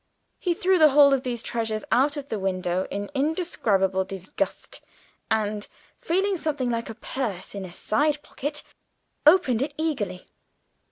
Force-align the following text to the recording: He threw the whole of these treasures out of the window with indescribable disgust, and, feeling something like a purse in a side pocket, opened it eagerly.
He 0.39 0.55
threw 0.55 0.79
the 0.79 0.89
whole 0.89 1.13
of 1.13 1.21
these 1.21 1.43
treasures 1.43 1.83
out 1.91 2.17
of 2.17 2.29
the 2.29 2.39
window 2.39 2.87
with 2.91 3.11
indescribable 3.13 4.03
disgust, 4.03 4.83
and, 5.29 5.67
feeling 5.99 6.37
something 6.37 6.71
like 6.71 6.89
a 6.89 6.95
purse 6.95 7.53
in 7.53 7.65
a 7.65 7.71
side 7.71 8.23
pocket, 8.23 8.63
opened 9.27 9.61
it 9.61 9.75
eagerly. 9.77 10.25